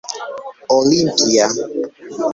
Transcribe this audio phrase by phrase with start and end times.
[0.77, 1.45] olimpia